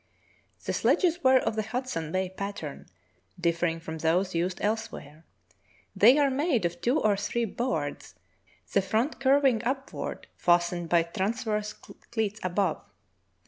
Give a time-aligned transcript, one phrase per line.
[0.65, 2.87] The sledges were of the Hudson Bay pattern,
[3.39, 5.25] differ ing from those used elsewhere.
[5.95, 8.15] They are made of two or three boards,
[8.73, 12.81] the front curving upward, fastened by transverse cleats above.